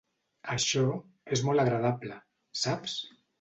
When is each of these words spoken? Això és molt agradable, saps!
Això 0.53 0.81
és 1.37 1.43
molt 1.49 1.65
agradable, 1.65 2.19
saps! 2.65 2.99